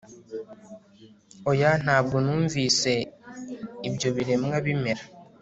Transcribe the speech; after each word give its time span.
oya! 1.51 1.71
ntabwo 1.83 2.17
numvise 2.25 2.93
ibyo 3.87 4.09
biremwa 4.15 4.55
bimera 4.65 5.03